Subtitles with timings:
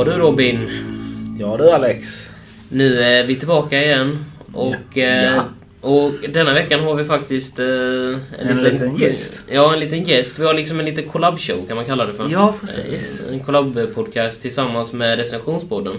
[0.00, 0.58] Ja du Robin.
[1.40, 2.30] Ja du Alex.
[2.68, 4.24] Nu är vi tillbaka igen.
[4.52, 5.02] Och, Ja.
[5.04, 5.42] eh,
[5.80, 9.42] och denna veckan har vi faktiskt eh, en, En liten gäst.
[9.48, 10.38] Ja, en liten gäst.
[10.38, 12.28] Vi har liksom en liten collab-show kan man kalla det för.
[12.32, 13.22] Ja precis.
[13.28, 15.94] Eh, En collab-podcast tillsammans med Recensionspodden.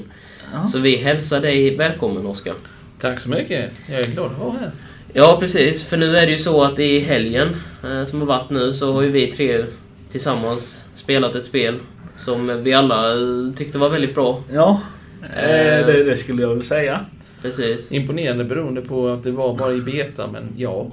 [0.53, 0.67] Ja.
[0.67, 2.53] Så vi hälsar dig välkommen Oskar.
[3.01, 3.71] Tack så mycket.
[3.89, 4.71] Jag är glad att vara här.
[5.13, 8.49] Ja precis, för nu är det ju så att i helgen eh, som har varit
[8.49, 9.65] nu så har ju vi tre
[10.11, 11.75] tillsammans spelat ett spel
[12.17, 14.43] som vi alla eh, tyckte var väldigt bra.
[14.53, 14.81] Ja,
[15.23, 16.99] eh, det, det skulle jag väl säga.
[17.41, 17.91] Precis.
[17.91, 20.87] Imponerande beroende på att det var bara i beta, men ja.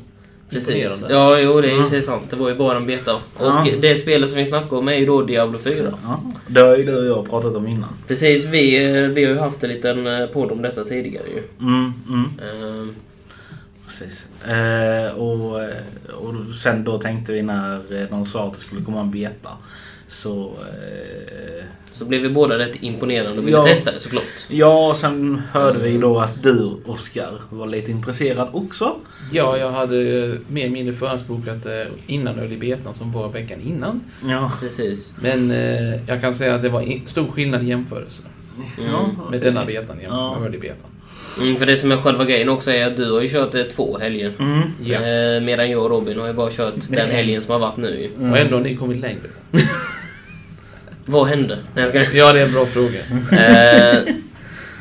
[0.50, 1.04] Precis.
[1.10, 1.86] Ja, jo, det är ju Ja.
[1.86, 2.22] så sant.
[2.30, 3.14] Det var ju bara en beta.
[3.14, 3.66] Och Ja.
[3.80, 5.92] det spelet som vi snackar om är ju då Diablo 4.
[6.04, 7.88] Ja, det har ju du och jag pratat om innan.
[8.06, 11.42] Precis, vi, eh, vi har ju haft en liten eh, podd om detta tidigare ju.
[11.66, 12.94] Mm, mm, Ehm,
[13.86, 14.26] precis.
[14.46, 15.74] Eh, och, eh,
[16.18, 19.50] och sen då tänkte vi när eh, de sa att det skulle komma en beta.
[20.08, 20.44] Så...
[20.60, 23.64] Eh, Så blev vi båda rätt imponerade och ville Ja.
[23.64, 24.24] testa det såklart.
[24.48, 28.94] ja, sen hörde vi då att du Oskar var lite intresserad också.
[29.32, 29.94] Ja, jag hade
[30.48, 31.72] mer eller mindre förhandsbokat eh,
[32.06, 34.00] innan Early Betan som var veckan innan.
[34.28, 34.52] Ja.
[34.60, 35.12] Precis.
[35.22, 38.22] Men eh, jag kan säga att det var i- stor skillnad i jämförelse
[38.92, 40.34] ja med denna betan jämfört Ja.
[40.38, 40.90] med Early Betan.
[41.40, 43.62] Mm, för det som är själva grejen också är att du har ju kört eh,
[43.62, 44.32] två helger.
[44.38, 44.62] Mm.
[44.62, 48.10] Eh, medan jag och Robin har ju bara kört den helgen som har varit nu.
[48.18, 48.32] Mm.
[48.32, 49.28] Och ändå har ni kommit längre.
[51.10, 51.58] Vad hände?
[51.74, 52.16] Nej, jag ska...
[52.16, 52.98] Ja, det är en bra fråga.
[53.32, 54.14] Eh,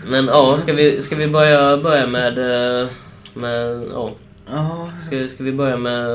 [0.08, 2.38] men ja, ska vi, ska vi börja, börja med...
[2.82, 2.88] eh,
[3.34, 4.14] med ja.
[5.08, 6.06] Ska, ska vi börja med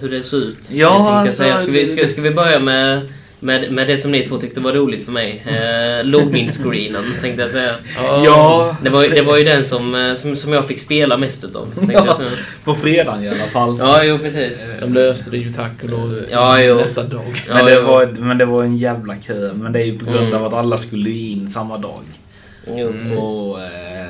[0.00, 0.70] hur det ser ut?
[0.70, 1.58] Ja, Jag alltså, säga.
[1.58, 4.72] Ska, vi, ska, ska vi börja med, med, med det som ni två tyckte var
[4.72, 5.42] roligt för mig?
[5.46, 7.74] Eh, login-screenen, tänkte jag säga.
[8.24, 11.16] ja Det var, ju- det var ju den som, eh, som, som jag fick spela
[11.16, 11.74] mest utav.
[11.80, 11.92] Ja.
[12.06, 12.30] jag säga.
[12.64, 13.76] på fredagen i alla fall.
[13.78, 14.64] Ja, jo precis.
[14.80, 16.74] De löste det ju tack och lov Ja, jo.
[16.74, 17.44] nästa dag.
[17.48, 17.82] Ja, Men det, jo.
[17.82, 19.52] var, men det var en jävla kö.
[19.54, 20.34] Men det är ju på grund Mm.
[20.34, 22.02] av att alla skulle in samma dag.
[22.76, 23.18] Jo, Mm.
[23.18, 24.06] Och, eh,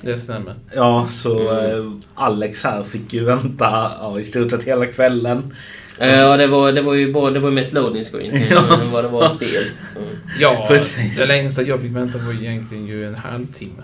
[0.00, 0.54] Det stämmer.
[0.74, 1.78] ja, så Mm.
[1.88, 5.54] eh, Alex här fick ju vänta ja, i stort sett hela kvällen.
[6.00, 8.80] Eh, Ja, det var, det var ju bara, det var mest loading screen Ja.
[8.82, 9.64] än vad det var spel.
[9.94, 10.00] Så,
[10.40, 11.18] Ja, Precis.
[11.20, 13.82] det längsta jag fick vänta var egentligen ju en halvtimme.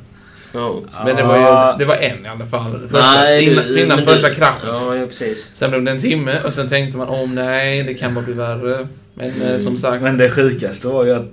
[0.52, 0.80] ja.
[1.04, 2.80] Men det var ju det var en i alla fall.
[2.80, 4.68] Första, Nej, innan, du- innan första kraschen.
[4.68, 5.50] Ja, ja, precis.
[5.54, 8.34] Sen blev det en timme och sen tänkte man om nej, det kan bara bli
[8.34, 8.86] värre.
[9.14, 9.60] Men eh, Mm.
[9.60, 11.30] som sagt, Men det sjukaste var ju att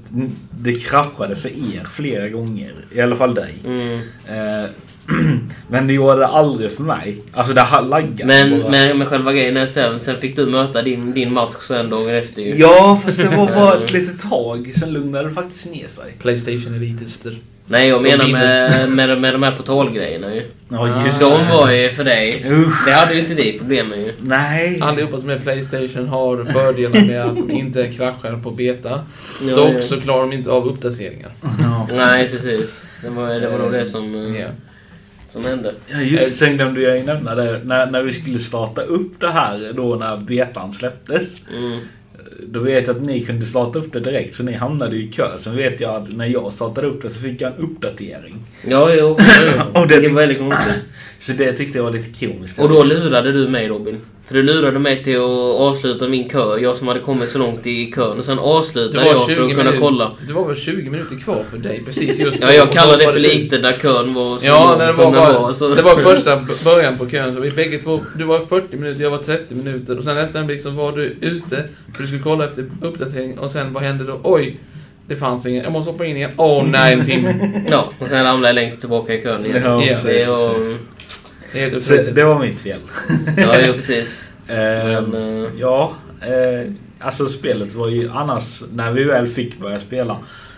[0.62, 2.74] det kraschade för er flera gånger.
[2.92, 3.54] I alla fall dig.
[3.66, 4.00] Mm.
[4.28, 4.70] Eh,
[5.70, 7.22] men det gjorde det aldrig för mig.
[7.32, 8.70] Alltså det har laggat Men, bara.
[8.72, 12.10] men, men själva grejen är sen, sen fick du möta din, din match sen dagen
[12.16, 12.56] efter ju.
[12.58, 14.72] Ja, fast det var bara ett litet tag.
[14.80, 16.14] Sen lugnade det faktiskt ner sig.
[16.20, 17.38] Playstation Elitister.
[17.72, 20.44] Nej, jag menar med, med, med de här portalgrejerna ju.
[20.70, 21.50] Ja, just De det.
[21.54, 22.46] var ju för dig.
[22.50, 22.86] Usch.
[22.86, 24.12] Det hade ju inte vi problem med ju.
[24.22, 24.80] Nej.
[24.82, 29.00] Allihopa som är Playstation har fördelar med att de inte kraschar på beta.
[29.50, 29.82] Ja, Dock ja.
[29.82, 31.32] så klarar de inte av uppdateringar.
[31.64, 31.88] Ja.
[31.96, 32.86] Nej, precis.
[33.04, 34.48] Det var, det var nog det som, Ja.
[35.28, 35.74] som hände.
[35.88, 37.62] Ja just sen glömde jag ju nämna det.
[37.64, 41.28] När, när vi skulle starta upp det här då när betan släpptes.
[41.58, 41.80] Mm.
[42.48, 45.38] Då vet jag att ni kunde starta upp det direkt så ni hamnade i kö.
[45.38, 48.36] Sen vet jag att när jag startade upp det så fick jag en uppdatering.
[48.68, 49.18] Ja, jo.
[49.74, 50.84] Och det det var väldigt konstigt.
[51.22, 52.60] Så det tyckte jag var lite komiskt.
[52.60, 53.98] Och då lurade du mig Robin.
[54.28, 56.58] För du lurade mig till att avsluta min kö.
[56.58, 58.18] Jag som hade kommit så långt i kön.
[58.18, 60.12] Och sen avslutade var, jag för 20 att kunna kolla.
[60.28, 62.48] det var väl 20 minuter kvar för dig precis just då.
[62.48, 64.94] Ja, jag då det var för lite när kön var så Ja, lång när det
[64.94, 67.36] som var, den bara, så- det var första början på kön.
[67.36, 69.98] Så vi bägge två, du var 40 minuter, jag var 30 minuter.
[69.98, 71.64] Och sen nästa ögonblick så var du ute
[71.96, 73.40] för du skulle kolla efter uppdatering.
[73.40, 74.20] Och sen vad hände då?
[74.24, 74.60] Oj!
[75.08, 75.64] Det fanns ingen.
[75.64, 76.32] Jag måste hoppa in igen.
[76.38, 77.34] Åh nej, en timme.
[77.70, 79.62] Ja, och sen ramlade jag längst tillbaka i kön igen.
[79.66, 80.56] Ja, Ja, precis, det var...
[81.54, 82.80] Det Så det var mitt fel.
[83.38, 84.28] Ja, jo, precis.
[84.48, 89.80] Ehm, Men, eh, Ja, eh, alltså spelet var ju annars, när vi väl fick börja
[89.80, 90.18] spela.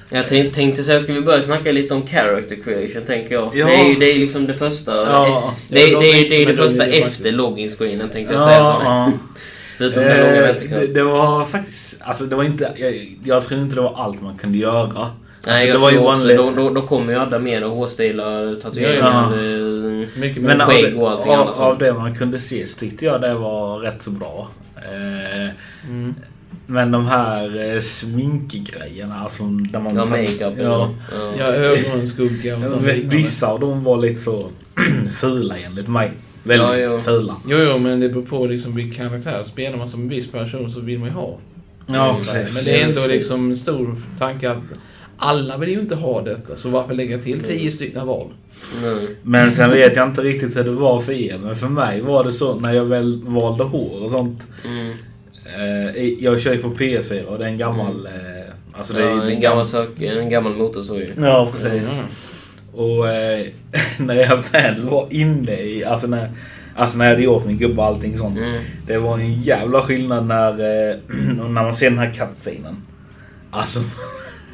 [0.09, 3.55] Jag tänk, tänkte säga, ska vi börja snacka lite om character creation, tänker jag.
[3.55, 3.65] Ja.
[3.65, 4.95] Det, är, det är liksom det första...
[4.95, 5.53] Ja.
[5.69, 8.43] det, är- Ja, det, de är- tänkte det är det första efter login-screenen, tänkte jag
[8.43, 8.85] säga Ja, så.
[8.85, 9.11] ja.
[9.77, 10.93] Förutom den långa Eh, det, väntekön.
[10.93, 14.35] det var faktiskt, alltså det var inte, jag, jag tror inte det var allt man
[14.37, 15.11] kunde göra.
[15.45, 18.55] Nej, alltså, jag det var tror ju då, då, då kommer ju alla mer hårstilar,
[18.55, 22.79] tatueringar, eh, Mycket Men skägg och allting av, annat av det man kunde se så
[22.79, 24.47] tyckte jag det var rätt så bra.
[24.75, 25.49] Eh,
[25.89, 26.15] Mm.
[26.65, 29.95] men de här eh, sminkgrejerna som man...
[29.95, 30.53] Ja, makeup.
[30.57, 30.89] Ja.
[31.11, 31.33] Ja.
[31.39, 32.87] Ja, ögonskugga och.
[33.03, 34.49] Vissa av dem var lite så
[35.19, 36.11] fula enligt mig.
[36.43, 36.99] Väldigt Ja, ja.
[36.99, 37.35] fula.
[37.47, 39.43] Jo, jo, men det beror på liksom vilken karaktär.
[39.43, 41.37] Spelar man som en viss person så vill man ju ha.
[41.87, 42.53] Ja, precis.
[42.55, 44.57] Men det är ändå liksom en stor tanke att
[45.23, 48.27] alla vill ju inte ha detta, så varför lägga till tio stycken val?
[48.83, 49.07] Nej.
[49.23, 51.37] Men sen vet jag inte riktigt hur det var för er.
[51.43, 54.47] Men för mig var det så när jag väl valde hår och sånt.
[54.65, 54.93] Mm.
[55.55, 58.05] Eh, jag kör ju på PS4 och det är en gammal...
[58.05, 58.43] Eh,
[58.75, 61.13] Alltså det är ja, en, gammal sak, en gammal motorsåg ju.
[61.17, 61.91] Ja, precis.
[61.91, 62.05] Mm.
[62.73, 63.45] Och eh,
[63.97, 66.31] när jag väl var inne i, alltså när,
[66.75, 68.37] alltså när jag hade gjort min gubbe och allting sånt.
[68.37, 68.61] Mm.
[68.87, 70.95] Det var en jävla skillnad när, eh,
[71.35, 72.75] när man ser den här cutscenen.
[73.51, 73.79] Alltså,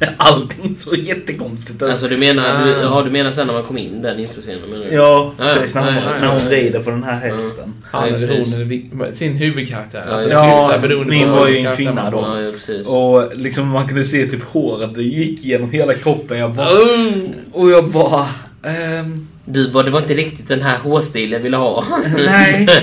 [0.16, 1.88] allting såg jättekonstigt ut.
[1.88, 2.64] Alltså du menar, Ah.
[2.64, 4.94] du, ja, du menar sen när man kom in den introscenen menar du?
[4.94, 5.74] ja, Ja, precis.
[5.74, 7.74] När hon, ja, när hon rider på den här hästen.
[7.84, 10.04] Han Ja, sin huvudkaraktär.
[10.12, 10.72] Alltså, ja.
[11.06, 12.90] min på var ju en kvinna då.
[12.90, 16.38] Och liksom man kunde se typ håret, det gick genom hela kroppen.
[16.38, 16.68] Jag bara...
[16.70, 17.28] Mm.
[17.52, 18.26] Och jag bara...
[18.62, 21.84] ehm, Du bara, det var inte riktigt den här hårstilen jag ville ha.
[22.16, 22.68] nej.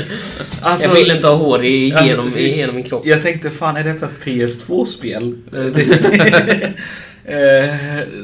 [0.61, 2.39] Alltså, jag vill inte ha hår i- Alltså,
[2.73, 3.05] min kropp.
[3.05, 5.37] Jag tänkte, fan är detta ett PS2-spel?
[5.53, 6.69] Eh,
[7.29, 7.75] Eh,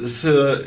[0.08, 0.52] så...
[0.52, 0.58] eh,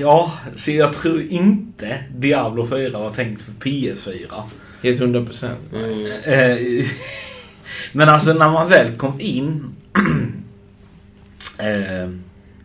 [0.00, 4.42] Ja, så jag tror inte Diablo 4 var tänkt för PS4.
[4.82, 5.58] Helt hundra procent.
[5.74, 6.84] Mm.
[7.92, 9.64] Men alltså när man väl kom in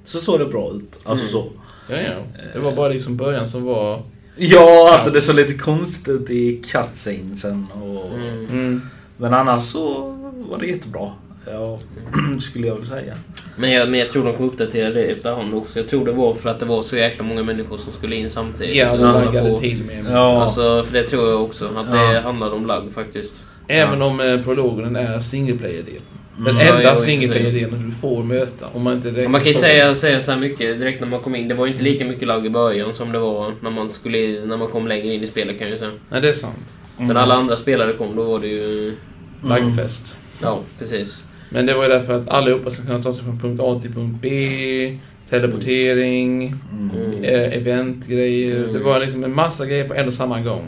[0.05, 0.99] så såg det bra ut.
[1.03, 1.51] Alltså så.
[1.87, 2.41] Ja, ja.
[2.53, 4.01] Det var bara liksom början som var...
[4.37, 8.07] Ja, alltså det såg lite konstigt i cutscenesen och...
[8.49, 8.81] Mm.
[9.17, 10.11] Men annars så
[10.49, 11.11] var det jättebra.
[11.51, 11.79] Ja,
[12.41, 13.13] skulle jag väl säga.
[13.55, 15.79] Men, jag, men jag tror de kommer uppdatera det efterhand också.
[15.79, 18.29] Jag tror det var för att det var så jäkla många människor som skulle in
[18.29, 18.75] samtidigt.
[18.75, 20.05] Ja, de laggade till med.
[20.11, 20.41] Ja.
[20.41, 21.65] Alltså, för det tror jag också.
[21.77, 22.19] Att det Ja.
[22.21, 23.35] handlar om lagg faktiskt.
[23.67, 26.01] Även om eh, prologen är single player-del.
[26.37, 26.67] Den Mm.
[26.67, 26.95] Ja, enda
[27.33, 28.67] player-delen du får möta.
[28.73, 31.19] Om man inte Och man kan ju säga, säga så här mycket direkt när man
[31.19, 31.47] kom in.
[31.47, 34.45] Det var ju inte lika mycket lag i början som det var när man, skulle,
[34.45, 35.91] när man kom längre in i spelet kan jag ju säga.
[36.09, 36.55] Nej, det är sant.
[36.97, 37.07] Mm.
[37.07, 38.95] Så när alla andra spelare kom då var det ju...
[39.43, 40.17] Laggfest.
[40.41, 41.23] Ja, precis.
[41.49, 43.93] Men det var ju därför att allihopa ska kunna ta sig från punkt A till
[43.93, 44.99] punkt B.
[45.29, 47.23] Teleportering, Mm.
[47.23, 48.57] eh, eventgrejer.
[48.57, 48.73] Mm.
[48.73, 50.67] Det var liksom en massa grejer på en och samma gång.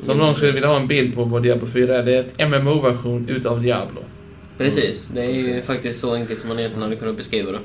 [0.00, 0.04] Mm.
[0.04, 0.06] Mm.
[0.06, 2.20] Så om någon skulle vilja ha en bild på vad Diablo 4 är, det är
[2.20, 4.00] ett MMO-version utav Diablo.
[4.58, 5.06] Precis.
[5.06, 7.60] Det är ju faktiskt så enkelt som man egentligen hade kunnat beskriva det.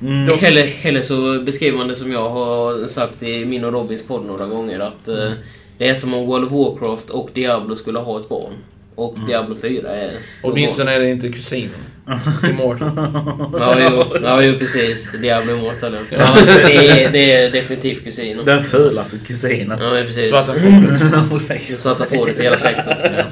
[0.00, 0.38] Mm.
[0.42, 4.26] Eller, eller så beskriver man det som jag har sagt i min och Robins podd
[4.26, 5.32] några gånger att eh,
[5.78, 8.52] det är som om World of Warcraft och Diablo skulle ha ett barn.
[8.94, 10.12] Och Diablo 4 är...
[10.42, 11.70] Åtminstone är det inte kusinen.
[12.50, 12.90] Immortal.
[13.58, 15.12] Ja, jo, ja, jo precis.
[15.12, 15.96] Diablo Immortal.
[16.10, 16.34] Ja,
[16.66, 18.44] det, är, det är definitivt kusinen.
[18.44, 19.78] Den fula för kusinen.
[19.80, 20.28] Ja, precis.
[20.28, 21.62] Svarta fåret.
[21.62, 22.96] Svarta fåret i hela sektorn.
[23.02, 23.24] Ja.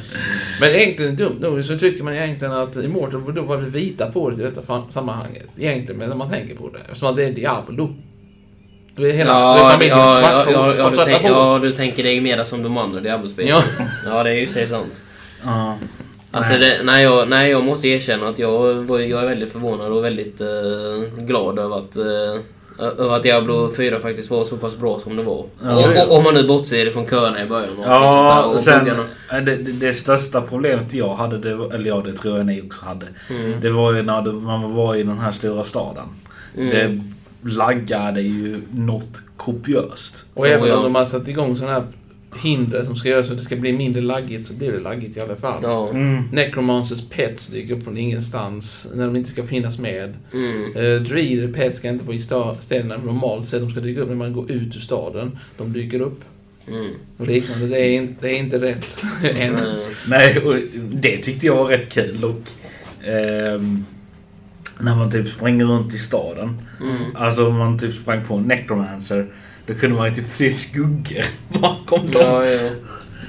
[0.61, 4.39] Men egentligen dumt nog så tycker man egentligen att Immortal då var det vita fåret
[4.39, 5.47] i detta sammanhanget.
[5.59, 6.79] Egentligen, men när man tänker på det.
[6.79, 7.95] Eftersom att det är Diablo.
[8.97, 12.21] Då är hela Ja, familjen ja, svart ja, ja, du tänk, ja, du tänker dig
[12.21, 13.51] mer som de andra Diablo-spelen.
[13.51, 13.63] Ja.
[14.07, 15.03] ja, det är ju sig sant.
[15.45, 15.79] Ja.
[16.33, 19.93] Alltså, det, nej, jag, nej, jag måste erkänna att jag, var, jag är väldigt förvånad
[19.93, 20.47] och väldigt eh,
[21.25, 22.41] glad över att, eh,
[22.99, 25.45] över att Diablo 4 faktiskt var så pass bra som det var.
[25.65, 26.07] Ja.
[26.09, 29.95] Om man nu bortser från köerna i början och Ja, sen, och eh, det, det,
[29.95, 33.07] största problemet jag hade, det, var- eller ja det tror jag ni också hade.
[33.31, 33.61] Mm.
[33.61, 36.05] Det var ju när du- man var i den här stora staden.
[36.59, 36.71] Mm.
[36.71, 37.01] Det
[37.51, 40.25] laggade ju något kopiöst.
[40.35, 41.83] Och även om de har satt igång sådana här
[42.41, 45.17] hinder som ska göra så att det ska bli mindre laggigt så blir det laggigt
[45.17, 45.61] i alla fall.
[45.63, 45.91] Ja.
[45.91, 46.23] Mm.
[46.33, 50.15] Necromancers pets dyker upp från ingenstans när de inte ska finnas med.
[50.33, 50.77] Mm.
[50.77, 52.21] Uh, Druider pets ska inte vara i
[52.61, 53.61] städerna normalt sett.
[53.61, 55.39] De ska dyka upp när man går ut ur staden.
[55.57, 56.25] De dyker upp.
[56.69, 56.91] Mm.
[57.17, 57.67] Och liknande.
[57.67, 59.55] Det är inte, det är inte rätt än.
[59.55, 59.63] Eh,
[60.09, 60.57] Nej, och
[60.93, 62.25] det tyckte jag var rätt kul.
[62.25, 62.51] Och,
[63.07, 63.85] ehm,
[64.81, 66.63] när man typ springer runt i staden.
[66.81, 67.17] Mm.
[67.17, 69.27] Alltså om man typ sprang på en necromancer.
[69.67, 71.25] Då kunde man ju typ se skuggor
[71.61, 72.23] bakom dem.
[72.23, 72.71] Ja, ja.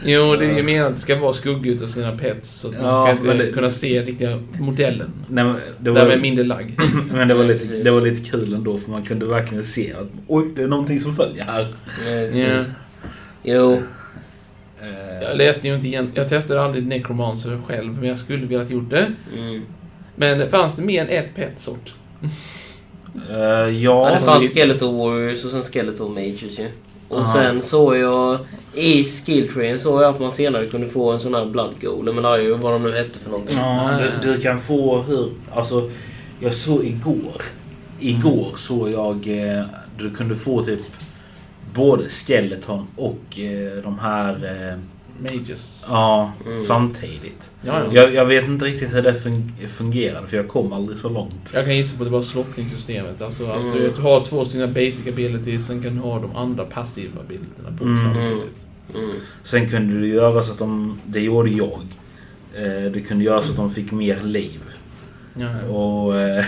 [0.05, 2.49] Jo, det är ju meningen att det ska vara skuggigt hos sina pets.
[2.49, 5.11] Så att man Ja, ska inte det- kunna se riktiga modellen.
[5.27, 6.79] Nej, men det Därmed var, mindre lagg.
[7.13, 9.93] men det var, Ja, lite, det var lite kul ändå för man kunde verkligen se
[9.93, 11.61] att oj, det är någonting som följer här.
[11.87, 12.29] Ja.
[12.31, 12.73] precis.
[13.43, 13.81] Jo.
[14.81, 16.11] Eh, Jag läste ju inte igen.
[16.13, 19.11] Jag testade aldrig Necromancer själv, men jag skulle velat gjort det.
[19.37, 19.61] Mm.
[20.15, 21.93] Men fanns det mer än ett petsort?
[23.29, 26.67] Eh, Ja, ja, det fanns Skeletal Warriors och sen Skeletal Mages ju.
[27.09, 27.33] Och Aha.
[27.33, 28.39] sen såg jag
[28.73, 32.37] i Skilltrain såg jag att man senare kunde få en sån här Blood Golem eller
[32.37, 33.57] ju vad de nu hette för någonting.
[33.57, 35.29] ja du, du kan få hur...
[35.51, 35.89] Alltså,
[36.39, 37.41] jag såg igår.
[37.99, 39.27] Igår såg jag...
[39.27, 39.63] Eh,
[39.97, 40.81] du kunde få typ
[41.73, 44.77] både skeleton och eh, de här...
[45.19, 45.85] Mages.
[45.89, 46.61] ja, Mm.
[46.61, 47.51] samtidigt.
[47.61, 47.89] Ja, ja.
[47.93, 51.51] Jag, jag vet inte riktigt hur det fun- fungerade för jag kom aldrig så långt.
[51.53, 53.21] Jag kan gissa på att det var slockningssystemet.
[53.21, 53.73] Alltså att Mm.
[53.73, 57.77] du, du har två stycken basic abilities, sen kan du ha de andra passiva abilitierna
[57.77, 57.97] på Mm.
[58.03, 58.65] samtidigt.
[58.95, 59.09] Mm.
[59.43, 60.99] Sen kunde du göra så att de...
[61.05, 61.79] Det gjorde jag.
[62.55, 64.59] Eh, du kunde göra så att de fick mer liv.
[65.39, 65.73] Ja, ja.
[65.73, 66.15] Och...
[66.19, 66.45] Eh,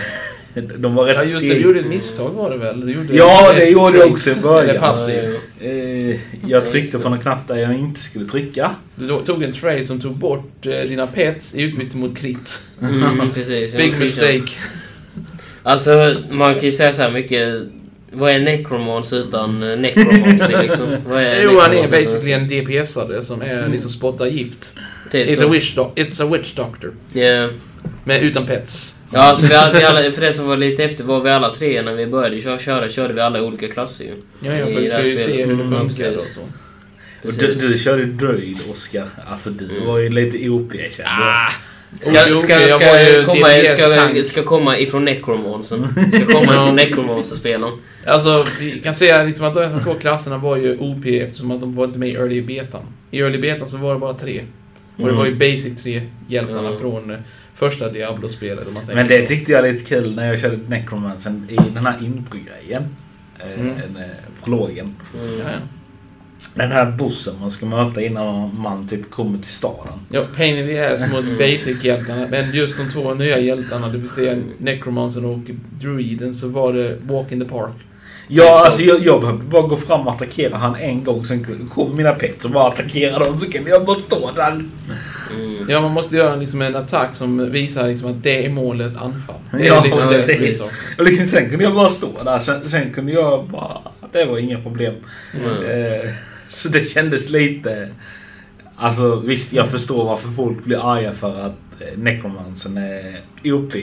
[0.78, 1.54] de var rätt ja, just det.
[1.54, 2.80] Du gjorde ett misstag var det väl?
[2.86, 4.70] Du gjorde Ja, det gjorde jag också i början.
[4.70, 5.14] Eller passiv.
[5.58, 5.95] Ja, Eh,
[6.46, 8.74] Jag tryckte på någon knapp där jag inte skulle trycka.
[8.94, 12.62] Du tog en trade som tog bort eh, dina pets i utbyte mot krit.
[12.82, 13.76] Mm, precis.
[13.76, 14.52] Big mistake.
[15.62, 17.62] Alltså, man kan ju säga så här mycket...
[18.12, 20.96] Vad är Necromance utan eh, Necromancy liksom?
[21.06, 24.72] Vad är Jo, han är basically en DPS-are som är liksom spottar gift.
[25.12, 25.46] Typ It's så.
[25.46, 26.94] a, witch it's a witch doctor.
[27.12, 27.48] Ja.
[28.04, 28.95] Men utan pets.
[29.12, 31.50] Ja, alltså vi alla, vi alla, för det som var lite efter var vi alla
[31.54, 34.12] tre när vi började köra, köra körde vi alla olika klasser ju.
[34.40, 36.40] Ja, ja, för vi ska ju se hur det Mm, funkar och så.
[37.28, 39.08] Och du, du körde Druid, Oskar.
[39.30, 39.86] Alltså du Mm.
[39.86, 41.04] var ju lite OP kände.
[41.06, 41.52] Ah!
[42.00, 43.46] Ska, Jo, ska, jag ska, komma,
[44.14, 45.88] ska, ska komma ifrån Necromancen.
[46.12, 47.70] Ska komma ifrån Necromancer-spelen.
[48.06, 51.72] Alltså, vi kan säga liksom att dessa två klasserna var ju OP eftersom att de
[51.72, 52.82] var inte med i early betan.
[53.10, 54.40] I early betan så var det bara tre.
[54.96, 55.16] Och det Mm.
[55.16, 56.78] var ju basic tre hjältarna Ja.
[56.80, 57.16] från
[57.56, 61.86] första Diablo-spelet Men det tyckte jag var lite kul när jag körde Necromancen i den
[61.86, 62.82] här intro-grejen.
[63.38, 63.68] Eh, Mm.
[63.70, 64.10] en, eh,
[64.44, 64.94] prologen.
[65.14, 65.38] Mm.
[65.38, 65.58] Ja, ja.
[66.54, 69.92] Den här bossen man ska möta innan man typ kommer till staden.
[70.10, 71.38] Ja, pain in the ass mot Mm.
[71.38, 72.26] basic-hjältarna.
[72.30, 75.38] Men just de två nya hjältarna, det vill säga Necromancer och
[75.80, 77.72] Druiden, så var det Walk in the Park.
[78.28, 81.26] Ja, alltså jag, jag behövde bara gå fram och attackera han en gång.
[81.26, 83.38] Sen kom mina pets och bara attackera dem.
[83.38, 84.64] Så kunde jag bara stå där.
[85.68, 89.36] Ja, man måste göra liksom en attack som visar liksom att det är målet anfall.
[89.52, 90.36] Det är Ja, liksom det precis.
[90.36, 90.64] som är så.
[90.98, 92.40] Och liksom, sen kunde jag bara stå där.
[92.40, 93.78] Sen, sen kunde jag bara...
[94.12, 94.94] Det var inga problem.
[95.34, 95.64] Mm.
[96.04, 96.10] Eh,
[96.48, 97.88] så det kändes lite...
[98.76, 101.65] Alltså visst, jag förstår varför folk blir arga för att
[101.96, 103.74] Necromancern är OP.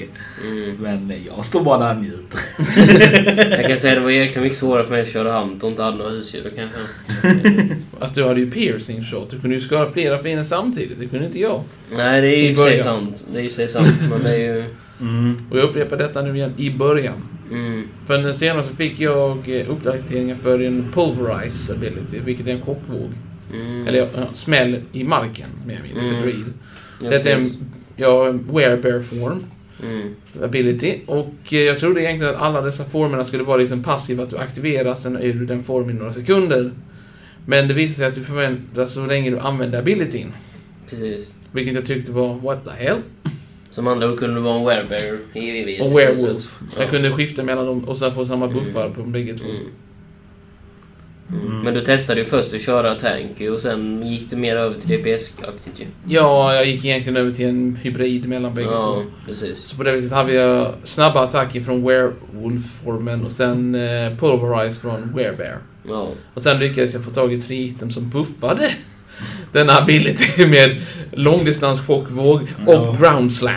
[0.43, 0.75] Mm.
[0.79, 2.39] Men jag står bara där och njuter.
[3.57, 5.69] Jag kan säga att det var jäkligt mycket svårare för mig att köra hamn och
[5.69, 6.51] inte hade några husdjur.
[6.55, 7.75] kan jag säga.
[7.99, 9.29] Alltså du hade ju piercing shot.
[9.29, 10.99] Du kunde ju skada flera fiender samtidigt.
[10.99, 11.63] Det kunde inte jag.
[11.95, 13.27] Nej, det är ju I sig sant.
[13.33, 13.87] Det är ju sig sant.
[14.09, 14.63] Men det är ju...
[15.01, 15.45] Mm.
[15.51, 17.27] Och jag upprepar detta nu igen i början.
[17.51, 17.87] Mm.
[18.05, 23.11] För senare så fick jag eh, uppdateringen för en pulverize ability, vilket är en chockvåg.
[23.53, 23.87] Mm.
[23.87, 26.45] Eller ja, smäll i marken, mer eller mindre, för druid.
[27.01, 27.49] Ja, Detta är en
[27.95, 28.05] precis.
[28.05, 29.43] ja, werebear form
[29.83, 30.15] Mm.
[30.43, 30.93] ability.
[31.05, 34.37] Och eh, jag trodde egentligen att alla dessa formerna skulle vara liksom passiva, att du
[34.37, 36.71] aktiverar, sen är du den formen i några sekunder.
[37.45, 40.31] Men det visar sig att du förändras så länge du använder abilityn.
[40.89, 41.33] Precis.
[41.51, 42.97] Vilket jag tyckte var, what the hell?
[43.71, 45.81] Som andra ord kunde det vara en werebear i evighet.
[45.81, 46.59] Och werewolf.
[46.77, 46.89] Jag Ja.
[46.89, 49.49] kunde skifta mellan dem och sen få samma buffar på de bägge två.
[49.49, 49.61] Mm.
[51.41, 51.59] Mm.
[51.61, 54.89] Men du testade ju först att köra tank och sen gick du mer över till
[54.89, 55.85] DPS-aktigt ju.
[56.07, 58.75] Ja, jag gick egentligen över till en hybrid mellan bägge två.
[58.75, 59.57] Ja, precis.
[59.59, 65.11] Så på det viset hade jag snabba attacker från Werewolf-formen och sen eh, Pulverize från
[65.15, 65.57] Werebear.
[65.87, 66.07] Ja.
[66.33, 68.71] Och sen lyckades jag få tag i tre items som buffade
[69.51, 72.97] denna ability med långdistanschockvåg och Ja.
[72.99, 73.53] ground slam.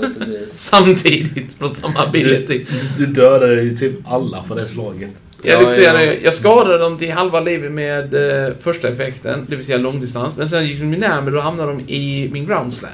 [0.00, 0.08] ja.
[0.54, 2.64] Samtidigt på samma ability.
[2.98, 5.16] Du dödade ju typ alla på det slaget.
[5.44, 6.12] Jag, Ja, ja.
[6.22, 10.36] jag skadade dem till halva livet med eh, första effekten, det vill säga långdistans.
[10.36, 12.90] Men sen gick de närmare och då hamnade de i min ground slam.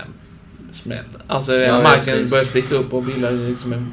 [0.73, 1.05] Smäll.
[1.27, 3.93] Alltså Ja, marken började spricka upp och bildade liksom en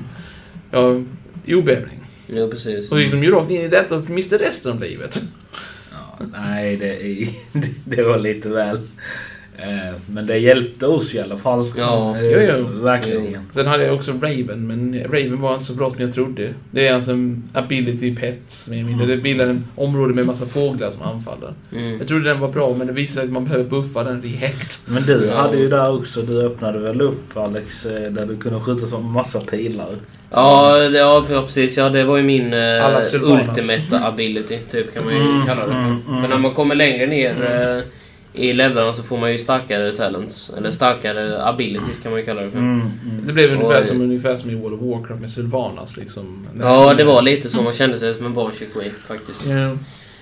[0.71, 1.01] ja,
[1.45, 1.99] jordbävning.
[2.27, 2.91] Ja, precis.
[2.91, 5.21] Och gick de ju rakt in i detta och miste resten av livet.
[5.91, 7.27] Ja, nej, det,
[7.95, 8.79] det var lite väl.
[9.57, 11.71] Eh, Men det hjälpte oss i alla fall.
[11.77, 12.17] Ja.
[12.17, 12.81] Eh, Jo, jo.
[12.83, 13.41] Verkligen.
[13.51, 16.53] Sen hade jag också Raven, men Raven var inte så bra som jag trodde.
[16.71, 19.03] Det är alltså en ability pet, mer eller mindre.
[19.05, 19.17] Mm.
[19.17, 21.53] Det bildar en område med massa fåglar som anfaller.
[21.75, 21.97] Mm.
[21.97, 24.79] Jag trodde den var bra, men det visade sig att man behöver buffa den rejält.
[24.85, 25.35] Men du Ja.
[25.41, 29.13] hade ju där också, du öppnade väl upp Alex, eh, där du kunde skjuta som
[29.13, 29.89] massa pilar.
[30.31, 31.77] Ja, det, ja, precis.
[31.77, 35.71] Ja, det var ju min eh, ultimate ability, typ kan man ju Mm, kalla det
[35.73, 35.79] för.
[35.79, 36.21] mm, mm.
[36.21, 37.83] För när man kommer längre ner eh,
[38.37, 40.51] i levelarna så får man ju starkare talents.
[40.57, 42.57] Eller starkare abilities kan man ju kalla det för.
[42.57, 43.25] Mm, mm.
[43.25, 46.47] Det blev ungefär som, ungefär som i World of Warcraft med Sylvanas liksom.
[46.61, 47.61] Ja, det var lite så.
[47.61, 49.45] Man kände sig som en Banshee Queen faktiskt.
[49.45, 49.77] Ja.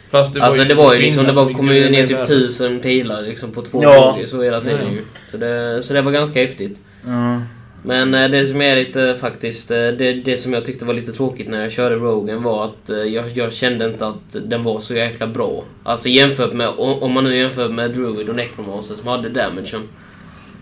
[0.10, 2.28] Fast det alltså var ju det var ju liksom, det var, kom ju ner typ
[2.28, 4.18] tusen pilar liksom på två Ja.
[4.26, 5.02] så hela tiden ju.
[5.32, 6.82] Så det, så det var ganska häftigt.
[7.06, 7.42] Ja.
[7.86, 11.12] Men eh, det som är lite faktiskt, eh, det, det som jag tyckte var lite
[11.12, 14.80] tråkigt när jag körde Rogan var att eh, jag, jag kände inte att den var
[14.80, 15.63] så jäkla bra.
[15.84, 19.65] Alltså jämfört med, om man nu jämför med Druid och Necromancer som hade damagen.
[19.65, 19.82] För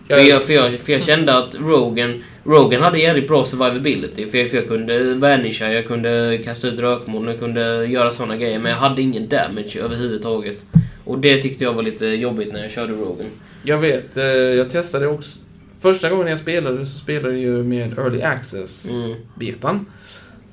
[0.07, 4.25] Jag, jag, för, jag, för jag kände att Rogan, Rogan hade jävligt bra survivability.
[4.29, 8.37] För jag, för jag kunde vanisha, jag kunde kasta ut rökmoln, jag kunde göra såna
[8.37, 8.59] grejer.
[8.59, 10.65] Men jag hade ingen damage överhuvudtaget.
[11.05, 13.27] Och det tyckte jag var lite jobbigt när jag körde Rogan.
[13.63, 14.15] jag vet,
[14.57, 15.39] jag testade också.
[15.83, 18.31] Första gången jag spelade så spelade jag ju med Early Mm.
[18.31, 19.85] Access-betan.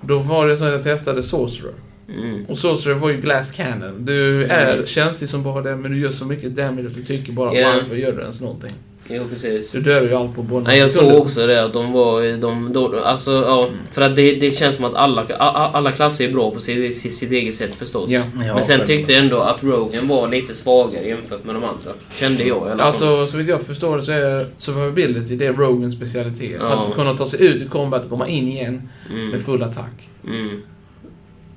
[0.00, 1.74] Då var det så att jag testade Sorcerer.
[2.18, 2.44] Mm.
[2.44, 4.04] Och Sorcerer var ju Glass Cannon.
[4.04, 7.32] Du är känslig som bara det, men du gör så mycket damage att du tycker
[7.32, 7.72] bara Ja.
[7.74, 8.72] varför gör du ens någonting?
[9.12, 9.70] Jo, precis.
[9.70, 12.36] Du dör ju allt på bara Nej, jag såg också det att de var...
[12.36, 16.28] De, då, alltså, ja, för att det, det känns som att alla, a- alla klasser
[16.28, 18.10] är bra på sitt, sitt, sitt eget sätt förstås.
[18.10, 18.22] Ja.
[18.46, 21.92] Ja, Men sen tyckte jag ändå att Rogan var lite svagare jämfört med de andra.
[22.14, 22.80] Kände jag i alla fall.
[22.80, 26.56] Alltså, så vitt jag förstår det så är survivability det är Rogans specialitet.
[26.60, 26.66] Ja.
[26.66, 30.08] Att kunna ta sig ut i combat och komma in igen mm, med full attack.
[30.26, 30.62] mm,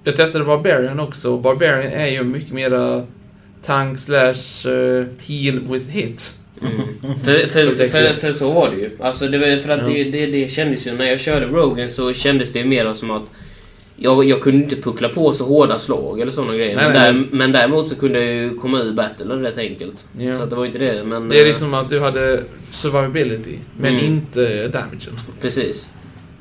[0.04, 1.38] Jag testade Barbarian också.
[1.38, 3.04] Barbarian är ju mycket mera
[3.66, 6.34] tank slash eh, heal with hit.
[6.66, 7.20] Mm.
[7.20, 8.90] För, för, för, för så var det ju.
[9.00, 10.94] Alltså det var för att det, det, det kändes ju...
[10.94, 13.36] När jag körde Rogan så kändes det mer som att
[13.96, 16.76] jag, jag kunde inte puckla på så hårda slag eller sådana grejer.
[16.76, 20.06] Nej, men, nej, där, men däremot så kunde jag ju komma ur battle rätt enkelt.
[20.20, 20.36] Ja.
[20.36, 21.30] Så att det var inte det, men...
[21.30, 24.06] Det är eh, liksom att du hade survivability, men Mm.
[24.06, 25.20] inte damagen.
[25.42, 25.92] Precis.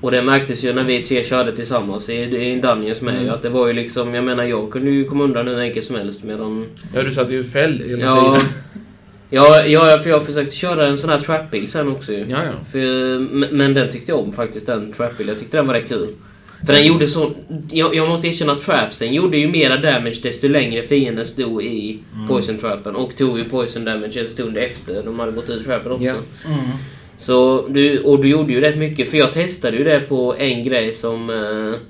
[0.01, 3.31] Och det märktes ju när vi tre körde tillsammans i, i Dungeons med Mm.
[3.35, 5.97] att det var ju liksom, jag menar jag kunde ju komma undan hur enkelt som
[5.97, 6.67] helst medan...
[6.95, 8.53] Ja, du satte ju fällor hela Ja, tiden.
[9.33, 12.25] Ja, ja, för jag försökte köra en sån här trap-bil sen också ju.
[12.29, 12.53] Ja, ja.
[12.73, 13.19] För,
[13.53, 15.29] men, den tyckte jag om faktiskt, den trap-bil.
[15.29, 16.09] Jag tyckte den var rätt kul.
[16.67, 17.31] För den gjorde så...
[17.71, 21.99] Jag, jag måste erkänna att trapsen gjorde ju mera damage desto längre fienden stod i
[22.29, 22.97] poison trappen.
[22.97, 26.05] Och tog ju poison damage en stund efter de hade gått ur trappen också.
[26.05, 26.15] Ja.
[26.47, 26.61] Mm.
[27.19, 30.65] Så du, och du gjorde ju rätt mycket, för jag testade ju det på en
[30.65, 31.31] grej som...
[31.31, 31.81] Eh,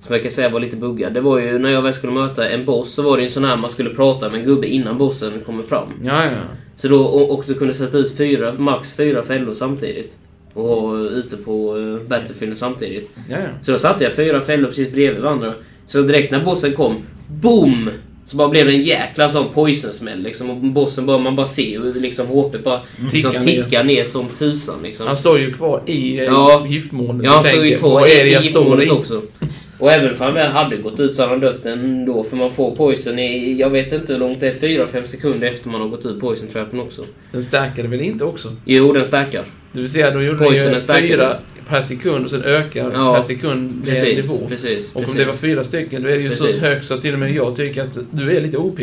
[0.00, 1.12] som jag kan säga var lite buggad.
[1.12, 3.32] Det var ju när jag väl skulle möta en boss så var det ju en
[3.32, 5.88] sån här man skulle prata med en gubbe innan bossen kommer fram.
[6.04, 6.30] Ja, ja.
[6.76, 10.16] Så då, och, och du kunde sätta ut fyra, max fyra fällor samtidigt.
[10.54, 13.10] Och vara ute på uh, Battlefield samtidigt.
[13.30, 13.46] Ja, ja.
[13.62, 15.54] Så då satte jag fyra fällor precis bredvid varandra.
[15.86, 16.94] Så direkt när bossen kom,
[17.28, 17.90] BOOM!
[18.26, 20.50] Så bara blev det en jäkla sån poison-smäll liksom.
[20.50, 22.80] Och bossen bara, man bara ser hur liksom HP bara
[23.12, 24.04] liksom, Tickar ner.
[24.04, 25.06] som tusan liksom.
[25.06, 26.66] Han står ju kvar i eh, Ja.
[26.68, 28.90] giftmolnet Ja, han stod ju kvar i, i står i?
[28.90, 29.22] också.
[29.82, 32.24] Och även om han hade gått ut så hade han dött ändå.
[32.24, 35.68] För man får poison i, jag vet inte hur långt det är, 4-5 sekunder efter
[35.68, 37.04] man har gått ut poison trappen också.
[37.32, 38.56] Den stärkade väl inte också?
[38.64, 39.44] Jo, den stärkar.
[39.72, 41.36] Det vill säga, då gjorde Poison ju fyra
[41.68, 44.48] per sekund och sen ökar Ja, per sekund Precis, nivå.
[44.48, 44.90] precis.
[44.90, 45.18] Och om precis.
[45.18, 46.54] det var fyra stycken, då är det ju Precis.
[46.60, 48.80] så högt så till och med jag tycker att du är lite OP.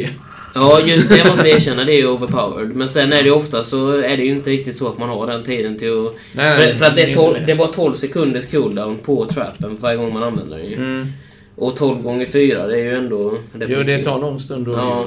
[0.55, 1.83] Ja, just det jag måste jag erkänna.
[1.83, 2.75] Det är overpowered.
[2.75, 5.09] Men sen är det ju ofta så är det ju inte riktigt så att man
[5.09, 6.15] har den tiden till att...
[6.33, 7.47] Nej, För, för att det, är inte 12, med.
[7.47, 10.75] det var 12 sekunders cooldown på trappen varje gång man använder den ju.
[10.75, 11.07] Mm.
[11.55, 13.37] Och 12 gånger 4, det är ju ändå...
[13.53, 15.05] Det Jo, det tar någon stund att Ja.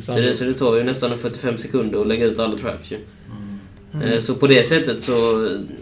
[0.00, 2.96] Så det, så det tar ju nästan 45 sekunder att lägga ut alla traps ju.
[3.94, 4.08] Mm.
[4.12, 5.12] Eh, Så på det sättet så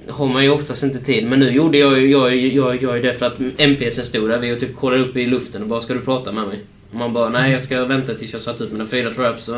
[0.09, 1.27] har man ju oftast inte tid.
[1.27, 4.53] Men nu gjorde jag ju jag, jag, jag, det för att MPSen stod där vi
[4.55, 6.59] och typ kollade upp i luften och bara “Ska du prata med mig?”
[6.91, 9.57] Och Man bara “Nej, jag ska vänta tills jag satt ut mina fyra traps och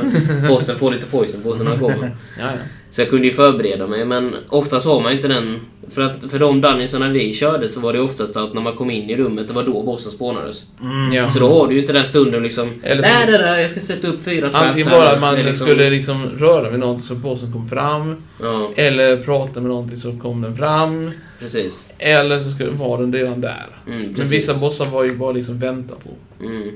[0.49, 2.11] bossen får lite poison på sig när han kommer”.
[2.39, 2.49] Ja, ja.
[2.91, 5.61] Så jag kunde ju förbereda mig, men oftast har man inte den...
[5.91, 8.91] För att för de dungeonsarna vi körde så var det oftast att när man kom
[8.91, 10.65] in i rummet, det var då bossen spånades.
[10.83, 11.13] Mm.
[11.13, 11.31] Ja.
[11.31, 12.71] Så då har du ju inte den stunden liksom...
[12.83, 15.35] Eller så- Där, där, jag ska sätta upp fyra traps Antingen här." bara att man
[15.35, 18.17] Det liksom- skulle liksom röra vid någonting så bossen kom fram.
[18.43, 21.11] Ja, Eller prata med någonting så kom den fram.
[21.41, 21.91] precis.
[21.99, 23.67] Eller så skulle, var den redan där.
[23.87, 26.45] Mm, Men vissa bossar var ju bara liksom vänta på.
[26.45, 26.71] Mm.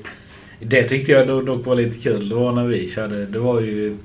[0.59, 2.29] Det tyckte jag dock var lite kul.
[2.29, 3.25] Det var när vi körde.
[3.25, 3.97] Det var ju...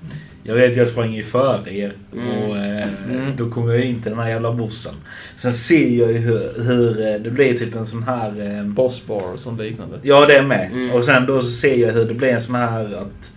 [0.45, 1.93] Jag vet jag sprang ju före er.
[2.13, 3.37] Och eh, Mm.
[3.37, 4.95] då kom jag in till den här jävla bossen.
[5.39, 8.59] Sen ser jag ju hur, hur eh, det blir typ en sån här...
[8.59, 9.99] Eh, Bossbar och sånt liknande.
[10.03, 10.71] ja det är med.
[10.73, 10.91] Mm.
[10.91, 13.32] Och sen då så ser jag hur det blir en sån här att...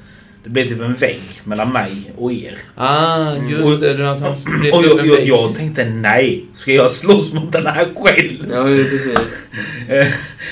[0.46, 2.58] Det blir typ en vägg mellan mig och er.
[2.76, 3.50] Ah, Mm.
[3.50, 3.94] just Och- det.
[3.94, 4.10] det.
[4.10, 4.36] Alltså, han
[4.74, 8.52] Och upp jag, jag, jag tänkte nej, ska jag slåss mot den här själv?
[8.52, 9.48] Ja, ju precis.
[9.90, 10.08] Eh,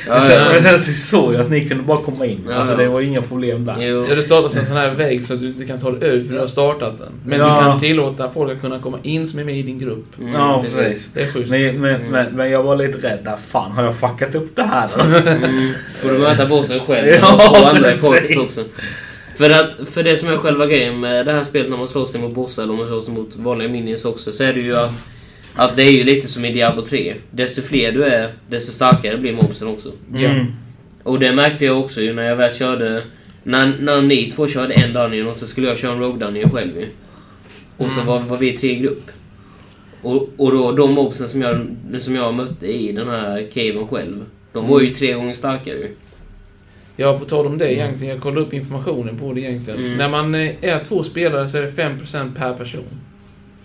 [0.07, 0.49] Ja, men, sen, ja.
[0.51, 2.39] men sen så såg jag att ni kunde bara komma in.
[2.49, 3.75] Ja, alltså det var inga problem där.
[3.81, 4.05] Jo.
[4.09, 6.27] Ja, det startas en sån här vägg så att du inte kan ta dig ut
[6.27, 7.11] för du har startat den.
[7.25, 7.45] Men Ja.
[7.59, 10.05] du kan tillåta folk att kunna komma in som är med i din grupp.
[10.19, 11.09] Mm, Ja, precis.
[11.13, 11.51] Det är schysst.
[11.51, 12.11] Men, men, Mm.
[12.11, 13.35] men, men jag var lite rädd där.
[13.35, 14.89] Fan, har jag fuckat upp det här?
[15.05, 15.71] Mm.
[16.01, 18.37] Får du möta bossen själv Ja, och andra precis.
[18.37, 18.63] också.
[19.35, 22.11] För, att, för det som är själva grejen med det här spelet när man slåss
[22.11, 24.75] sig mot bossar eller om man slåss mot vanliga minions också så är det ju
[24.75, 24.91] att,
[25.55, 27.15] att det är ju lite som i Diablo 3.
[27.31, 29.91] Desto fler du är, desto starkare blir mobsen också.
[30.13, 30.29] Ja.
[30.29, 30.45] Mm.
[31.03, 33.03] Och det märkte jag också ju när jag väl körde...
[33.43, 36.51] När, när ni två körde en dungeon och så skulle jag köra en rogue dungeon
[36.51, 36.87] själv ju.
[37.77, 39.11] Och så var, var vi tre i grupp.
[40.01, 41.67] Och, och då de mobsen som jag,
[41.99, 44.25] som jag mötte i den här caven själv.
[44.53, 45.89] De var ju tre gånger starkare ju.
[46.97, 48.13] Ja, på tal om det egentligen.
[48.13, 49.79] Jag kollade upp informationen på det egentligen.
[49.79, 49.97] Mm.
[49.97, 52.83] När man eh, är två spelare så är det 5% per person.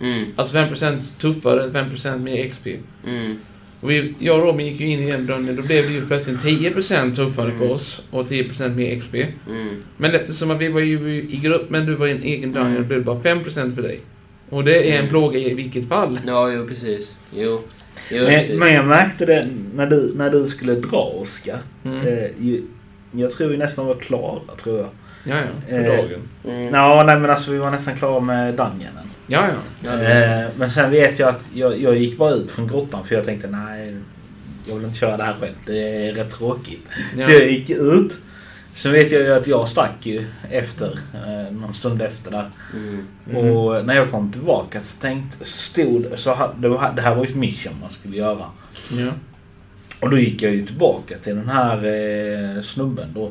[0.01, 2.67] Mm, Alltså 5% tuffare, 5% mer XP.
[3.07, 3.35] mm,
[3.81, 6.05] Och vi, jag och Robin gick ju in i en dungeon, då blev det ju
[6.07, 9.15] plötsligt 10% tuffare för oss och 10% mer XP.
[9.49, 9.83] mm.
[9.97, 12.71] Men eftersom att vi var ju i grupp, men du var i en egen dungeon,
[12.71, 12.81] Mm.
[12.81, 13.99] då blev det bara 5% för dig.
[14.49, 15.09] Och det är en Mm.
[15.09, 16.19] plåga i vilket fall.
[16.27, 17.19] Ja, jo precis.
[17.35, 17.61] Jo.
[18.11, 18.59] jo Men, precis.
[18.59, 21.59] men jag märkte det när du, när du skulle dra Oskar.
[21.85, 22.07] Mm.
[22.07, 22.23] Eh,
[23.11, 24.89] jag tror vi nästan var klara, tror jag.
[25.23, 26.21] Ja, ja, för eh, dagen.
[26.45, 26.73] Mm.
[26.73, 29.09] Ja, nej men alltså vi var nästan klara med dungeonen.
[29.27, 29.89] Ja, ja.
[29.89, 30.01] Ja.
[30.01, 33.25] Eh, men sen vet jag att jag, jag gick bara ut från grottan för jag
[33.25, 33.97] tänkte nej,
[34.67, 35.53] jag vill inte köra det här själv.
[35.65, 36.87] Det är rätt tråkigt.
[37.17, 37.25] Ja.
[37.25, 38.19] Så jag gick ut.
[38.75, 42.49] Sen vet jag ju att jag stack ju efter, eh, någon stund efter där.
[42.73, 43.07] Mm.
[43.25, 43.57] Mhm.
[43.57, 47.29] Och när jag kom tillbaka så tänkte, stod, så det, var, det här var ju
[47.29, 48.45] ett mission man skulle göra.
[48.91, 49.11] ja.
[49.99, 53.23] Och då gick jag ju tillbaka till den här eh, snubben då.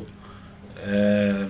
[0.83, 1.45] Eh,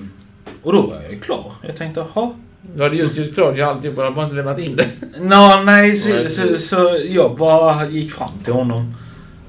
[0.63, 1.51] och då var jag ju klar.
[1.61, 2.31] Jag tänkte, jaha.
[2.75, 4.87] Du hade just gjort klart alltihop, bara bara inte lämnat in det.
[5.19, 8.93] Nå, nej, så, så, så jag bara gick fram till honom.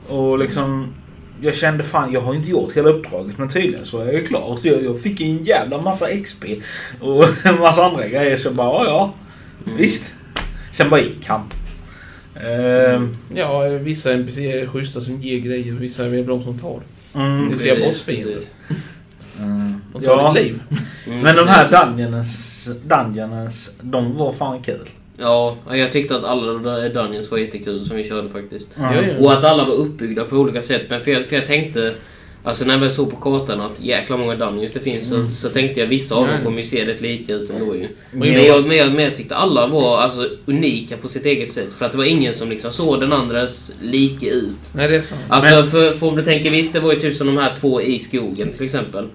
[0.08, 0.94] Och liksom...
[1.42, 4.26] Jag kände fan, jag har inte gjort hela uppdraget men tydligen så är jag ju
[4.26, 4.56] klar.
[4.56, 6.44] Så jag, jag fick en jävla massa XP.
[7.00, 8.36] Och en massa andra grejer.
[8.36, 9.14] Så bara, ja ja.
[9.66, 9.78] Mm.
[9.78, 10.14] Visst.
[10.72, 11.40] Sen bara gick han.
[12.44, 16.80] Ehm, Ja, vissa NPC är schyssta som ger grejer vissa är de som tar.
[17.14, 18.40] mm, Det ser bossfiender.
[19.38, 20.32] mm, Och tar ja.
[20.32, 20.62] ditt liv.
[21.06, 24.88] Mm, Men de här dungeons, dungeons, de var fan kul.
[25.18, 28.68] Ja, jag tyckte att alla de där Dungeons var jättekul som vi körde faktiskt.
[28.78, 29.16] Mm.
[29.24, 30.82] Och att alla var uppbyggda på olika sätt.
[30.90, 31.94] Men för jag, för jag tänkte...
[32.44, 35.80] Alltså när jag såg på kartan att jäkla många Dungeons det finns så, så tänkte
[35.80, 36.44] jag vissa av dem Nej.
[36.44, 37.88] kommer ju se rätt lika ut ändå ju.
[38.10, 41.74] Men jag, men, jag, men jag tyckte alla var alltså unika på sitt eget sätt.
[41.74, 44.74] För att det var ingen som liksom såg den andras lika ut.
[44.74, 45.20] Nej, det är sant.
[45.28, 47.54] Alltså Men- för, för om du tänker, visst det var ju typ som de här
[47.60, 49.06] två i skogen till exempel.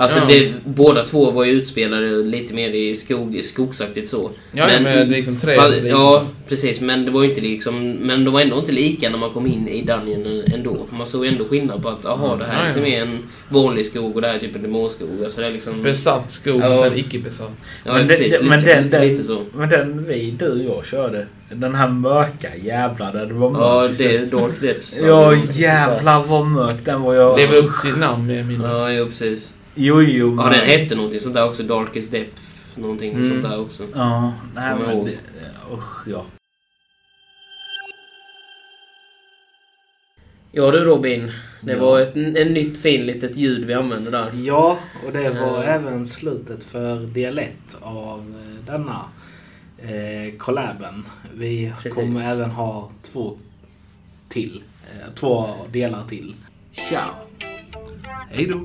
[0.00, 0.24] Alltså Ja.
[0.28, 4.30] det, båda två var ju utspelade lite mer i skog, skogsaktigt så.
[4.52, 5.58] Ja, men, med liksom träd.
[5.58, 6.80] Fa- Ja, precis.
[6.80, 7.90] Men det var inte liksom...
[7.90, 10.86] Men de var ändå inte lika när man kom in i Dungeon ändå.
[10.88, 12.86] För man såg ändå skillnad på att aha, det här är Ja, lite ja.
[12.86, 15.08] mer en vanlig skog och det här är typ en demonskog.
[15.24, 15.82] Alltså det är liksom...
[15.82, 16.68] Besatt skog Ja.
[16.74, 17.52] och sen icke besatt.
[17.84, 18.32] Ja, men, precis.
[18.38, 19.42] den, men lite, den, den, lite så.
[19.54, 21.26] men den vi, du och jag körde.
[21.52, 23.98] Den här mörka jävla där det var Ja, mörkt.
[23.98, 24.96] det är Dark Depths.
[25.02, 27.14] Ja jävlar vad mörk den var.
[27.14, 27.38] Jag...
[27.38, 28.60] Lever upp till sitt namn med min...
[28.62, 29.52] Ja, jo, precis.
[29.80, 30.36] Jo, jo.
[30.36, 31.62] Ja, den hette någonting sånt där också.
[31.62, 32.42] Darkest Depth.
[32.74, 33.28] Någonting Mm.
[33.30, 33.86] sånt där också.
[33.94, 35.04] Ja, nej Kommer men...
[35.04, 35.18] det-
[35.74, 36.24] Usch, ja.
[40.52, 41.32] Ja du Robin.
[41.60, 41.78] Det Ja.
[41.78, 44.32] var ett en nytt fin litet ljud vi använde där.
[44.34, 45.74] Ja, och det var Eh.
[45.74, 47.48] även slutet för del 1
[47.80, 49.04] av eh, denna
[49.78, 51.04] eh, collaben.
[51.34, 51.94] Vi Precis.
[51.94, 53.38] kommer även ha två
[54.28, 54.62] till.
[54.90, 56.34] Eh, två delar till.
[56.72, 57.10] Ciao!
[58.30, 58.64] Hej då!